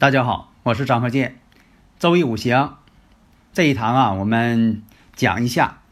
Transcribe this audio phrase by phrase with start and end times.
[0.00, 1.38] 大家好，我是张鹤剑。
[1.98, 2.78] 周易五行
[3.52, 4.82] 这一堂啊，我们
[5.14, 5.82] 讲一下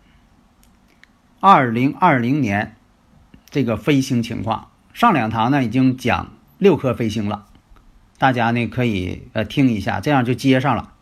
[1.41, 2.75] 二零二零年
[3.51, 4.71] 这个飞星情况。
[4.95, 7.48] 上两堂呢已经讲六颗飞星了，
[8.17, 10.95] 大家呢可以呃听一下，这样就接上了。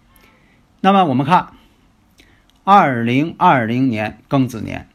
[0.80, 1.52] 那么我们看
[2.64, 4.88] 二零二零年庚子年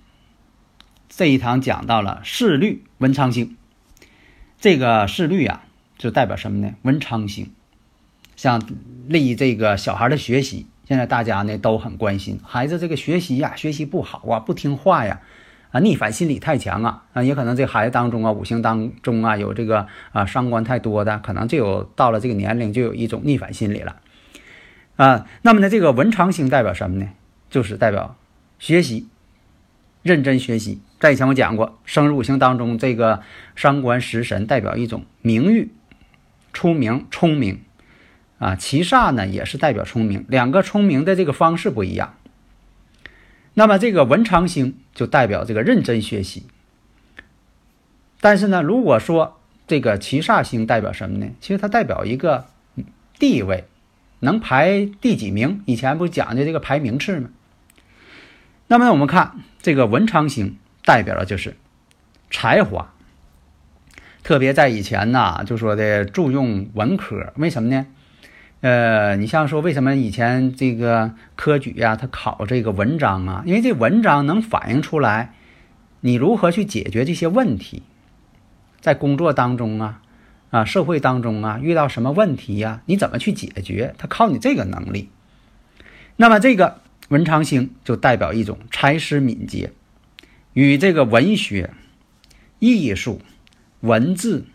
[1.08, 3.56] 这一堂讲到了四律文昌星，
[4.60, 5.64] 这个四律啊
[5.98, 6.74] 就代表什么呢？
[6.82, 7.54] 文昌星。
[8.42, 8.60] 像
[9.08, 15.22] 利这个小孩的学习，现在大家呢都很关心孩子这个学习呀，学习不好啊，不听话呀，
[15.70, 23.98] 啊逆反心理太强啊，啊也可能这孩子当中啊，五行当中啊有这个啊伤官太多的，可能就有到了这个年龄就有一种逆反心理了，
[24.96, 27.10] 啊，那么呢这个文昌星代表什么呢？
[27.52, 28.16] 就是代表
[28.58, 29.08] 学习，
[30.02, 30.82] 认真学习。
[31.00, 33.22] 在以前我讲过，生日五行当中这个
[33.56, 35.70] 伤官食神代表一种名誉、
[36.54, 37.60] 出名、聪明。
[38.42, 42.16] 啊，七煞呢也是代表聪明，两个聪明的这个方式不一样。
[43.54, 46.48] 那么这个文昌星就代表这个认真学习。
[48.20, 51.28] 但是呢，如果说这个七煞星代表什么呢？
[51.40, 52.48] 其实它代表一个
[53.20, 53.66] 地位，
[54.22, 55.62] 能排第几名？
[55.68, 57.30] 以前不讲的这个排名次吗？
[58.66, 61.56] 那么我们看这个文昌星代表的就是
[62.32, 62.92] 才华，
[64.24, 67.86] 特别在以前呢，就说的注重文科，为什么呢？
[68.62, 73.44] 呃，你像说为什么以前这个科举呀，他考这个文章啊？
[73.48, 75.34] 因为这文章能反映出来
[76.02, 77.82] 你如何去解决这些问题，
[78.80, 80.02] 在工作当中啊，
[80.52, 83.96] 啊社会当中啊，遇到什么问题呀，你怎么去解决？
[83.98, 85.10] 他靠你这个能力。
[86.18, 89.72] 那么这个文昌星就代表一种才思敏捷，
[90.54, 91.72] 与这个文学、
[92.60, 93.22] 艺术、
[93.80, 94.46] 文字。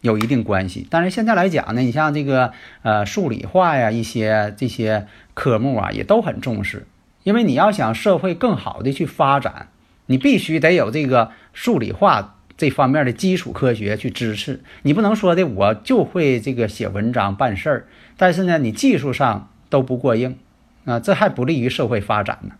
[0.00, 6.86] 有一定关系，但是现在来讲呢，你像这个呃数理化呀，一些这些科目啊，也都很重视，
[7.24, 9.68] 因为你要想社会更好的去发展，
[10.06, 14.60] 你必须得有这个数理化这方面的基础科学去支持。
[14.82, 20.36] 你不能说的我就会这个写文章办事儿，但是呢，你技术上都不过硬
[20.84, 22.54] 啊，这还不利于社会发展呢。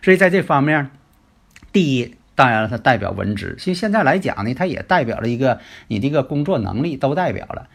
[0.00, 0.90] 所以在这方面，
[1.72, 2.14] 第一。
[2.42, 3.54] 当然了，它代表文职。
[3.60, 7.68] 其实现在来讲呢，它也代表了一个你这个工作能力都代表了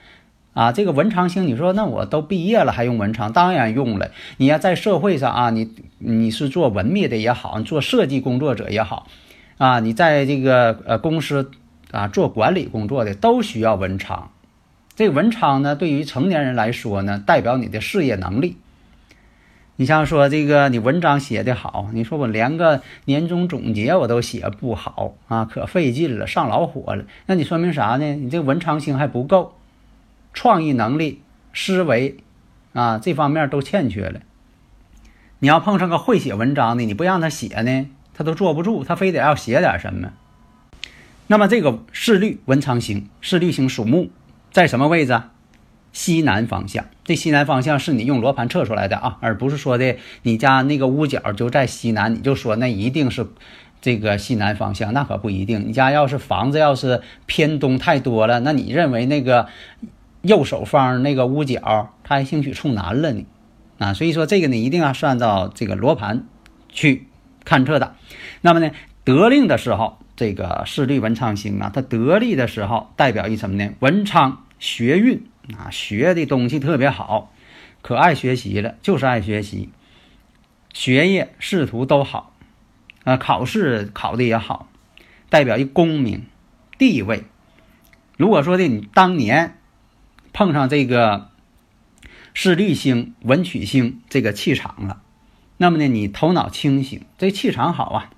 [0.54, 0.74] 啊。
[0.74, 3.32] 这个文昌星，你说那我都毕业了还用文昌？
[3.32, 4.12] 当然用了。
[4.36, 9.08] 你要在社会上啊，你你是做文秘的也好，你做设计工作者也好
[9.58, 11.50] 啊，你在这个呃公司
[11.92, 14.32] 啊做管理工作的都需要文昌。
[14.98, 18.58] 这个文昌呢，对于成年人来说呢，代表你的事业能力。
[19.80, 27.06] 你像说这个，你文章写的好，你说我连个年终总结我都写不好啊，可费劲了，上老火了。
[27.28, 28.16] 那你说明啥呢？
[28.16, 29.54] 你这文昌星还不够，
[30.34, 31.22] 创意能力、
[31.54, 32.18] 思维
[32.74, 34.22] 啊这方面都欠缺了。
[35.38, 40.12] 你要碰上个会写文章的，你不让他写呢，他都坐不住，他非得要写点什么。
[41.28, 44.10] 那么这个四律文昌星，四律星属木，
[44.52, 45.22] 在什么位置？
[45.98, 53.26] 西南方向，这西南方向是你用罗盘测出来的啊，而不是说的你家那个屋角就在西南，你就说那一定是
[53.82, 55.68] 这个西南方向，那可不一定。
[55.68, 59.48] 你家要是房子要是偏东太多了，那你认为那个
[60.22, 63.26] 右手方那个屋角，它还兴许冲南了呢？
[63.80, 66.28] 啊，所以说这个呢一定要是按照这个罗盘
[66.70, 67.08] 去
[67.44, 67.96] 勘测的。
[68.42, 68.70] 那么呢，
[69.04, 73.72] 得令的时候，这个四律文昌星啊，它得力的时候代表一什么呢？
[73.80, 75.26] 文昌学运。
[75.56, 77.32] 啊，学的东西特别好，
[77.82, 79.70] 可爱学习了，就是爱学习，
[80.74, 82.34] 学业仕途都好，
[83.04, 84.70] 啊，考试考的也好，
[85.30, 86.26] 代表一功名
[86.78, 87.24] 地位。
[88.18, 89.58] 如果说的你当年
[90.34, 91.30] 碰上这个
[92.34, 95.02] 视律星、文曲星这个气场了，
[95.58, 98.10] 那么呢，你头脑清醒，这气场好啊，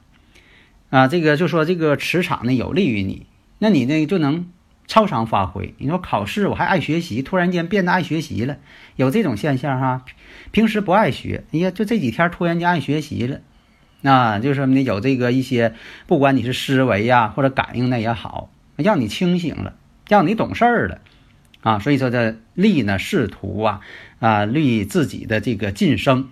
[0.90, 3.28] 啊，这个就说这个磁场呢有利于你，
[3.60, 4.50] 那你呢就能
[4.90, 5.76] 超常发挥。
[5.78, 8.58] 你说考试我还爱学习，突然间变得爱学习了，
[8.98, 10.04] 有这种现象哈。
[10.52, 13.40] 平时不爱学，哎呀，就这几天突然间爱学习了，
[14.02, 14.82] 那就是什么呢？
[14.82, 15.76] 有这个一些，
[16.08, 19.76] 不管你是思维呀或者感应那也好，让你清醒了，
[20.08, 21.02] 让你懂事儿了，
[21.62, 23.82] 啊，所以说这利呢仕途啊
[24.20, 26.30] 啊利自己的这个晋升，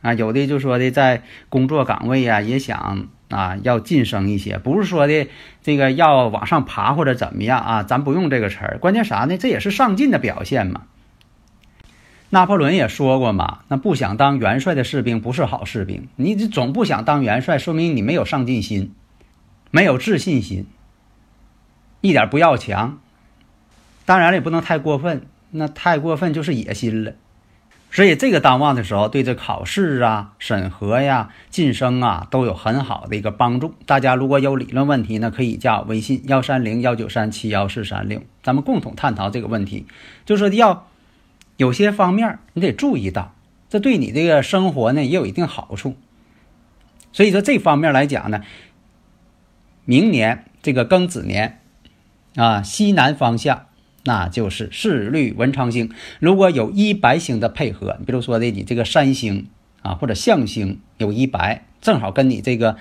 [0.00, 5.28] 啊，有的就说的在工作岗位呀也想啊要晋升一些，不是说的
[5.62, 9.36] 这个要往上爬或者怎么样啊，咱不用这个词儿，关键啥呢？
[9.38, 10.82] 这也是上进的表现嘛。
[12.30, 16.08] 拿破仑也说过嘛，那不想当元帅的士兵不是好士兵。
[16.16, 18.92] 你总不想当元帅，说明你没有上进心，
[19.70, 20.66] 没有自信心，
[22.02, 22.98] 一点不要强。
[24.04, 27.14] 当然了，也不能太过分，那太过分就是野心了。
[27.90, 33.74] 所以这个当旺的时候，对这考试啊、审核呀、晋升啊都有很好的一个帮助。
[33.86, 39.86] 大家如果有理论问题呢，可以加我微信幺三零幺九三七幺四三六，咱们共同探讨这个问题。
[40.24, 40.86] 就说要。
[41.56, 43.34] 有些方面你得注意到，
[43.68, 45.96] 这对你这个生活呢也有一定好处。
[47.12, 48.42] 所以说这方面来讲呢，
[49.84, 51.60] 明年这个庚子年
[52.36, 53.66] 啊，西南方向
[54.08, 55.90] 那就是四绿文昌星。
[56.18, 59.48] 如果有一白星的配合，比如说的你这个三星
[59.82, 62.76] 啊或者象星有一白，正好跟你这个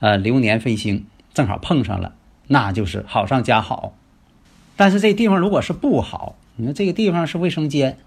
[0.00, 2.16] 呃流年飞星正好碰上了，
[2.48, 3.96] 那就是好上加好。
[4.74, 7.98] 但是这地方如果是不好，你说这个地方是卫生间。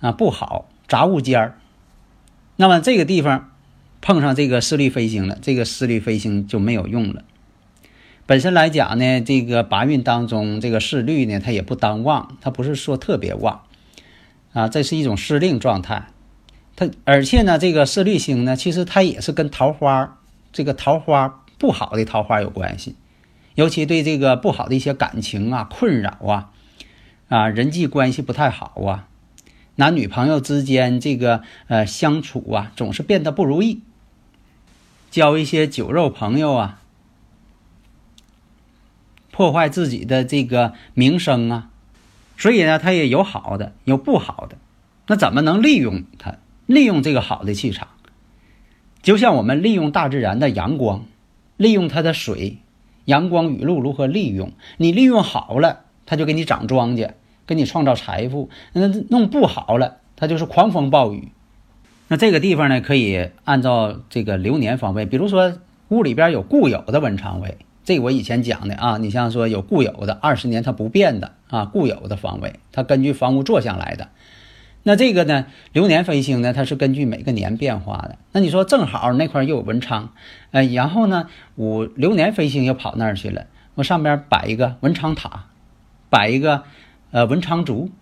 [0.00, 1.58] 啊，不好，杂物间儿。
[2.56, 3.50] 那么这个地方
[4.00, 7.24] 碰上这个四律飞星了，这个四律飞星就没有用了。
[8.26, 13.62] 本身来讲呢，这个八运当中这个四律呢，它也不当旺，它不是说特别旺
[14.54, 16.06] 啊，这是一种失令状态。
[16.74, 20.18] 它而且呢，这个四律星呢，其实它也是跟桃花
[20.52, 22.96] 这个桃花不好的桃花有关系，
[23.56, 26.50] 尤其对这个不好的一些感情啊、困扰啊、
[27.28, 29.06] 啊人际关系不太好啊。
[29.76, 33.82] 男女朋友之间这个呃相处啊，总是变得不如意。
[35.10, 36.80] 交一些酒肉朋友啊，
[39.34, 41.70] 破坏自己的这个名声啊。
[42.38, 44.56] 所以呢，他也有好的，有不好的。
[45.08, 46.36] 那怎么能利用它？
[46.66, 47.88] 利用这个好的气场，
[49.02, 51.04] 就像我们利用大自然的阳光，
[51.56, 52.58] 利用它的水、
[53.04, 54.52] 阳光雨露如何利用？
[54.76, 57.10] 你利用好了，它就给你长庄稼。
[57.46, 61.28] 给你创造财富，那弄不好了，它就是狂风暴雨。
[62.08, 65.52] 那这个地方呢，可以按照这个流年方位，比如说
[65.90, 68.98] 屋里边有固有的文昌位，这我以前讲的啊。
[68.98, 74.08] 你像说有固有的二十年它不变的啊，固有的方位，它根据房屋坐向来的。
[74.82, 78.18] 那这个呢，流年飞星呢，它是根据每个年变化的。
[78.32, 80.12] 那你说正好那块又有文昌，
[80.50, 85.46] 呃，然后呢，我流年飞星又跑那儿去了，我上边摆一个文昌塔，
[86.10, 86.64] 摆一个。
[87.10, 87.92] 呃，文昌竹，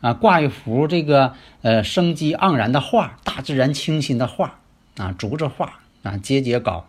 [0.00, 4.54] 啊，挂一幅这个呃生机盎然的画，大自然清新的画，
[4.96, 6.88] 啊，竹子画，啊，节节高。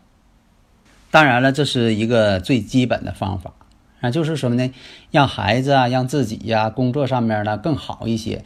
[1.15, 3.53] 当然了，这是一个最基本的方法，
[4.01, 4.69] 啊，就是什么呢？
[5.11, 8.43] 让孩子啊，让自己呀，工作上面呢更好一些。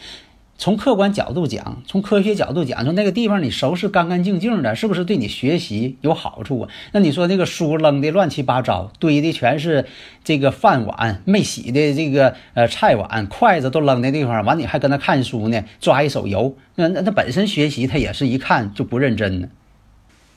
[0.59, 6.69] 从客观角度讲，从科学角度讲，说那个地方你收拾干干净净的，是不是对你学习有好处啊？
[6.91, 9.87] 那你说那个书扔的乱七八糟，堆的全是
[10.23, 19.47] 这个饭碗没洗的这个呃菜碗，筷子都扔的地方，完你还跟那看书呢，抓一手油，那那他本身学习他也是一看就不认真呢。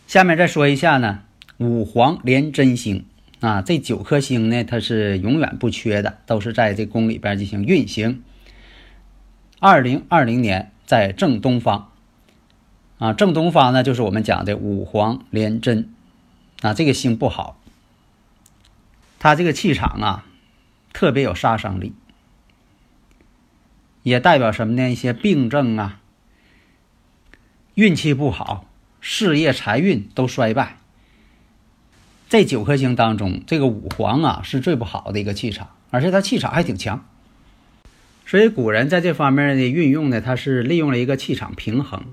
[0.06, 1.18] 下面再说一下呢，
[1.62, 3.06] 五黄连真星
[3.40, 8.22] 啊，这九颗星呢，它是永远不缺的，都是在这宫里边进行运行。
[9.60, 11.92] 二零二零年在正东方，
[12.98, 15.94] 啊，正东方呢就是我们讲的五黄连贞，
[16.62, 17.60] 啊，这个星不好，
[19.20, 20.26] 它这个气场啊
[20.92, 21.94] 特别有杀伤力，
[24.02, 24.90] 也代表什么呢？
[24.90, 26.00] 一些病症啊，
[27.74, 28.66] 运气不好，
[29.00, 30.78] 事业财运都衰败。
[32.32, 37.04] 这九颗星当中，这个五黄啊是最不好的一个气场，而且它气场还挺强。
[38.24, 42.04] 所以古人在这方面的运用呢，他是利用了一个气场平衡，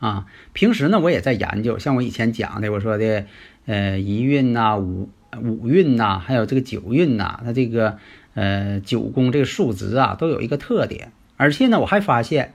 [0.00, 3.26] 啊，平时呢我也在研究，像我以前讲的，我说的，
[3.66, 5.08] 呃，一运呐，五
[5.40, 7.96] 五运呐，还有这个九运呐，它这个
[8.34, 12.54] 呃九宫这个数值啊，都有一个特点，而且呢我还发现，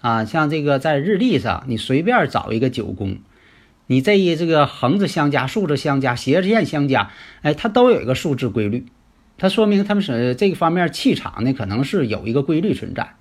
[0.00, 3.18] 啊，像这个在日历上，你随便找一个九宫，
[3.86, 7.10] 你这一这个横着相加、竖着相加、斜着线相加，
[7.42, 8.86] 哎，它都有一个数字规律。
[9.36, 13.14] 它说明他们是这个方面气场呢，可能是有一个规律存在，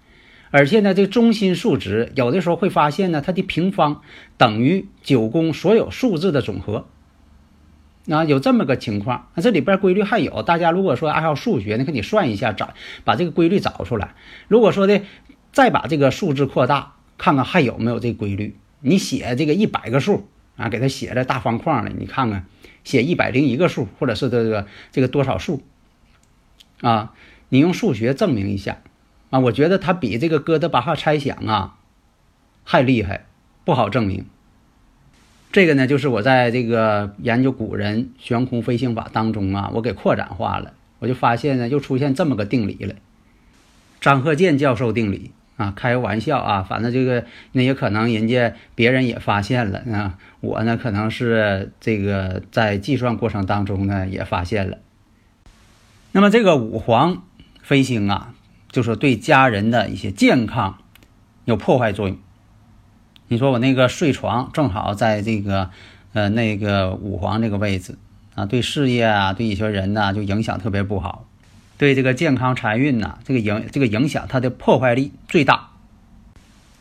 [0.51, 4.01] 而且呢，这中心数值有的时候会发现呢，它的平方
[4.38, 6.88] 等于九宫所有数字的总和。
[8.10, 9.29] 啊，有这么个情况。
[9.34, 12.74] 那这里边规律还有，大家如果说爱好数学，那可你算一下，找
[13.05, 14.13] 把这个规律找出来。
[14.50, 15.01] 如果说的
[15.53, 18.58] 再把这个数字扩大，看看还有没有这规律。
[18.82, 22.46] 你写这个一百个数啊，给它写在大方框里，你看看
[22.84, 25.64] 写一百零一个数，或者是这个这个多少数
[26.82, 27.14] 啊？
[27.50, 28.80] 你用数学证明一下
[29.30, 29.40] 啊？
[29.40, 31.78] 我觉得它比这个哥德巴赫猜想啊
[32.64, 33.26] 还厉害，
[33.66, 34.26] 不好证明。
[35.52, 42.96] 这个呢，就是我在这个研究古人悬空飞行法当中啊，我给扩展化了，我就发现呢，又出现这么个定理了，
[44.02, 54.80] 张鹤健教授定理啊，开个玩笑啊，反正这个那也可能人家别人也发现了啊，我呢可能是这个在计算过程当中呢也发现了。
[56.12, 57.24] 那么这个五黄
[57.62, 58.34] 飞星啊，
[58.72, 60.80] 就是对家人的一些健康
[61.46, 62.18] 有破坏作用。
[63.28, 65.72] 你说我那个睡床正好在这个，
[66.14, 67.98] 呃，那个五黄这个位置
[68.36, 71.26] 啊，对事业啊，对一些人呢，就影响特别不好，
[71.77, 75.70] 对这个健康财运呐，这个影这个影响它的破坏力最大。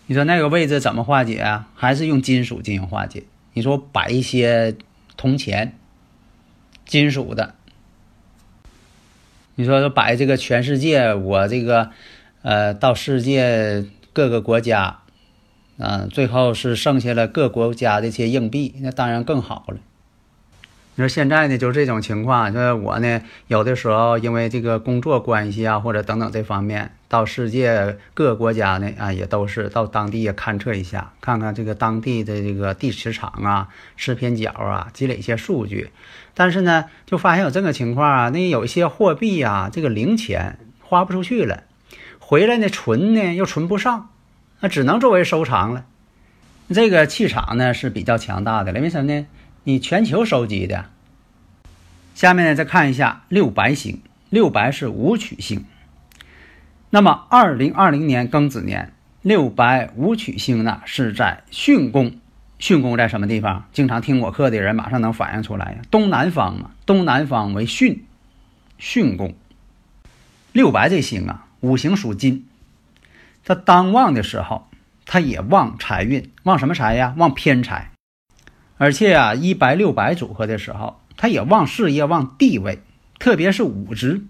[0.06, 1.68] 你说那个位置怎么化解啊？
[1.74, 3.24] 还是用金属进行化解？
[3.54, 4.76] 你说摆一些
[5.16, 5.78] 铜钱，
[6.84, 7.54] 金属的。
[9.54, 11.90] 你说摆这个全世界，我这个，
[12.42, 14.98] 呃，到世界各个国家。
[15.78, 19.78] 啊，最后是剩下了各国家的一些硬币，那当然更好了。
[20.94, 22.52] 你说现在呢，就是这种情况。
[22.52, 35.88] 说我呢，有的时候因为这个工作关系啊，或者等等这方面，到世界各个国家呢，啊，也都是到当地也勘测一下，看看这个当地的这个地磁场啊、磁偏角啊，积累一些数据。
[36.34, 41.62] 但是呢，就发现有这个情况啊，那有一些货币啊，这个零钱花不出去了，
[42.18, 44.10] 回来呢存呢又存不上。
[44.60, 45.86] 那只能作为收藏了。
[46.68, 49.26] 这个气场呢是比较强大的了，为什么呢？
[49.64, 50.86] 你全球收集的。
[52.14, 55.64] 下面呢再看一下六白星，六白是武曲星。
[56.90, 58.92] 那么二零二零年庚子年，
[59.22, 62.18] 六白武曲星呢是在巽宫。
[62.58, 63.68] 巽宫在什么地方？
[63.72, 68.00] 经常听我课的人马上能反映出来呀，东南方嘛，东南方为巽，
[68.80, 69.34] 巽宫。
[70.52, 72.46] 六白这星啊，五行属金。
[73.44, 74.68] 他当旺的时候，
[75.06, 77.14] 他也旺财运，旺什么财呀？
[77.16, 77.90] 旺偏财。
[78.82, 82.82] 而且啊，一白六白组合的时候，他也旺事业、旺地位，
[83.20, 84.22] 特别是武职。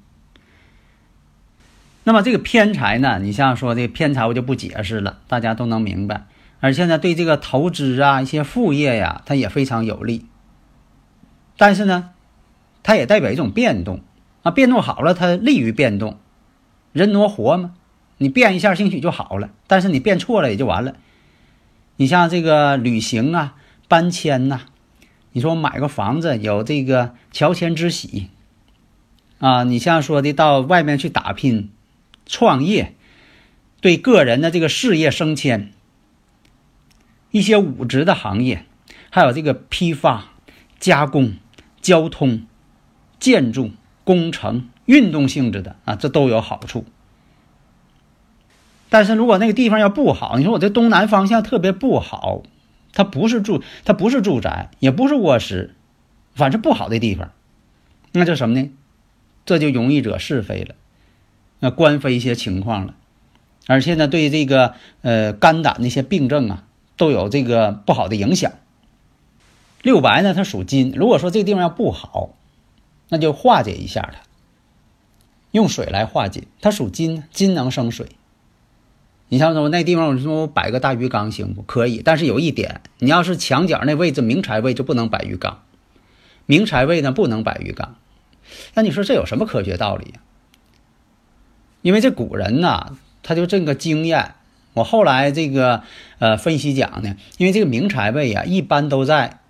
[2.05, 3.19] 那么这个偏财呢？
[3.19, 6.27] 你像说这偏财，我就不解释了，大家都能明白。
[6.61, 10.27] 而且呢，对这个投资啊、一些副业呀，它也非常有利。
[11.57, 12.11] 但是呢，
[12.83, 14.03] 它也代表一种变动
[14.43, 16.19] 啊，变动好了，它利于变动，
[16.93, 17.73] 人挪活嘛。
[18.19, 19.49] 你变一下，兴许就好了。
[19.67, 20.97] 但是你变错了也就完了。
[21.97, 23.55] 你像这个旅行啊、
[23.93, 24.63] 搬迁呐，
[25.33, 28.31] 你说买个房子有这个乔迁之喜
[29.39, 31.69] 啊，你像说的到外面去打拼、
[32.25, 32.95] 创业，
[33.83, 35.75] 对个人的这个事业升迁，
[37.33, 38.65] 一些武职的行业，
[39.11, 40.29] 还有这个批发、
[40.81, 41.35] 加工、
[41.83, 42.47] 交通、
[43.21, 43.73] 建筑、
[44.05, 46.87] 工程、运动性质的啊，这都有好处。
[48.89, 52.43] 但是如果那个地方要不好，你说我这东南方向特别不好，
[52.93, 55.75] 它不是住，它不是住宅，也不是卧室，
[56.35, 57.31] 反正不好的地方，
[58.13, 58.71] 那叫什么呢？
[59.45, 60.75] 这就容易惹是非了，
[61.59, 62.95] 那官非一些情况了，
[63.67, 66.65] 而且呢，对这个呃肝胆那些病症啊，
[66.97, 68.53] 都有这个不好的影响。
[69.83, 72.31] 六白呢，它属金，如果说这个地方要不好，
[73.09, 74.21] 那就化解一下它，
[75.51, 76.45] 用水来化解。
[76.61, 78.07] 它属金，金能生水。
[79.33, 81.63] 你像说那地方，我说我摆个大鱼缸行不？
[81.63, 85.63] 可以，但是有一点，你要是墙角那位置明财位就不能摆鱼缸，
[86.45, 87.97] 明财位呢不能摆鱼缸。
[88.75, 90.21] 那你说这有什么科学道理呀？
[91.81, 94.35] 因为这古人呐，他就这个经验。
[94.75, 95.83] 我后来这个
[96.19, 99.41] 呃分析讲呢，因为这个明财位啊，一般都在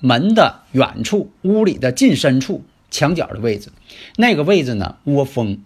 [0.00, 3.70] 门的远处、屋里的近深处、墙角的位置，
[4.16, 5.60] 那个位置呢窝风，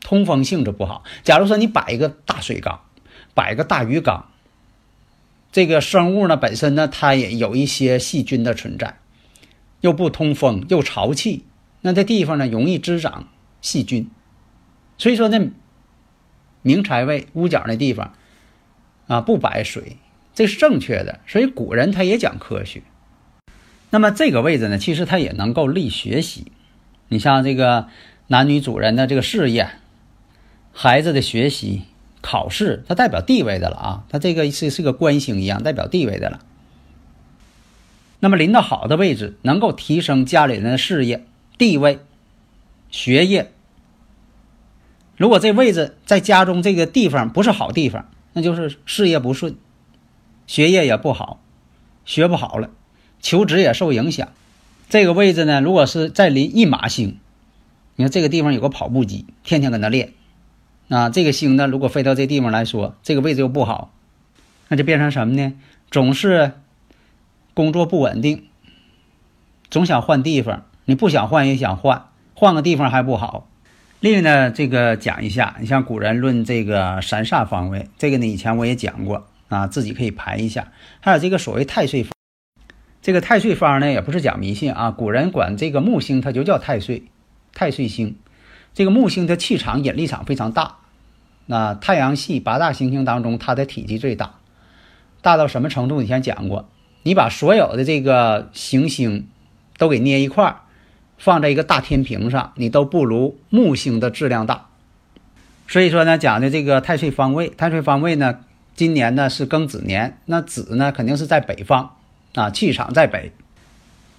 [0.00, 1.04] 通风性质不好。
[1.22, 2.80] 假如说你摆一个大水缸。
[3.34, 4.26] 摆个大鱼缸，
[5.50, 8.98] 这个生物呢本身呢它也有一些细菌的存在，
[9.80, 11.44] 又不通风又潮气，
[11.80, 13.28] 那这地方呢容易滋长
[13.60, 14.10] 细菌，
[14.98, 15.50] 所以说呢，
[16.62, 18.14] 明财位屋角那地方
[19.06, 19.96] 啊不摆水，
[20.34, 21.20] 这是正确的。
[21.26, 22.82] 所以古人他也讲科学。
[23.90, 26.50] 那么这个位置呢，其实它也能够利学习。
[27.08, 27.88] 你像这个
[28.28, 29.68] 男女主人的这个事业，
[30.72, 31.82] 孩子的学习。
[32.22, 36.40] 考试，它代表地位的了啊，它这个是是个官星一样，代表地位的了。
[38.20, 41.26] 那么临到好的位置，能够提升家里人的事业、
[41.58, 41.98] 地位、
[42.90, 43.52] 学业。
[45.16, 49.56] 如果这位置在家中这个地方不是好地方，那就是事业不顺，
[50.46, 51.40] 学业也不好，
[52.04, 52.70] 学不好了，
[53.20, 54.28] 求职也受影响。
[54.88, 57.18] 这个位置呢，如果是在临一马星，
[57.96, 60.12] 你看这个地方有个跑步机，天天跟他练，
[60.92, 63.92] 啊，这个星呢，如果飞到这地方来说，这个位置又不好，
[64.68, 65.54] 那就变成什么呢？
[65.90, 66.52] 总是。
[67.54, 68.46] 工作不稳定，
[69.68, 70.64] 总想换地方。
[70.86, 73.46] 你不想换也想换，换个地方还不好。
[74.00, 80.72] 另外呢，这个讲一下，你像古人论这个三煞方位，这个呢以前我也讲过啊，自己可以排一下。
[81.00, 82.10] 还有这个所谓太岁方，
[83.02, 87.02] 这个太岁方呢也不是讲迷信啊，古人管这个木星它就叫太岁，
[87.52, 88.16] 太岁星。
[88.72, 90.78] 这个木星的气场引力场非常大，
[91.52, 94.36] 那太阳系八大行星当中它的体积最大，
[95.20, 96.00] 大到什么程度？
[96.00, 96.66] 以前讲过。
[97.02, 99.28] 你把所有的这个行星
[99.76, 100.60] 都给捏一块儿，
[101.18, 104.68] 放在一个大天平上，你都不如木星的质量大。
[105.68, 108.38] 所以说呢，讲的这个太岁方位，太岁方位呢，
[108.74, 111.96] 今年呢是庚子年，那子呢肯定是在北方
[112.34, 113.30] 啊，气场在北。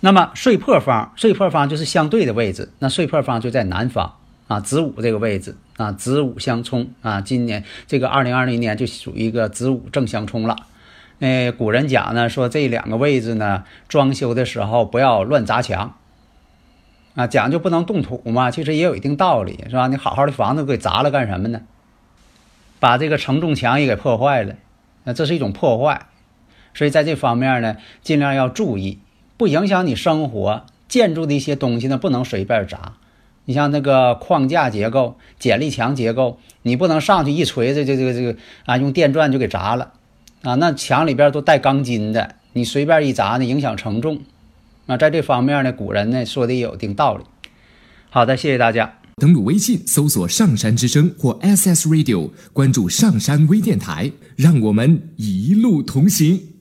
[0.02, 4.18] 那么岁破方，岁破方就是相对的位置，那岁破方就在南方
[4.54, 10.56] 啊，子午这个位置啊，子午相冲啊，今年这个二零二零年就属于一个子午正相冲了。
[11.20, 15.96] 哎，古人讲呢，说这两个位置呢，装修的时候不要乱砸墙，
[17.16, 18.52] 啊，讲究不能动土嘛。
[18.52, 19.88] 其实也有一定道理，是吧？
[19.88, 21.62] 你好好的房子给砸了干什么呢？
[22.80, 24.54] 把这个承重墙也给破坏了，
[25.06, 26.06] 那这是一种破坏。
[26.76, 29.00] 所以在这方面呢，尽量要注意，
[29.36, 30.68] 不影响你生活。
[30.88, 32.94] 建筑的一些东西呢，不能随便砸。
[33.46, 38.36] 你像那个框架结构、剪力墙结构，你不能上去一锤子，这这个这个
[38.66, 39.94] 啊，用电钻就给砸了。
[40.44, 44.22] 啊，那墙里边都带钢筋的，你随便一砸呢，影响承重。
[44.86, 47.24] 那在这方面呢，古人呢说的也有一定道理。
[48.10, 49.00] 好的，谢谢大家。
[49.18, 56.53] 登录微信搜索“上山之声”或 SS Radio，关注上山微电台，让我们一路同行。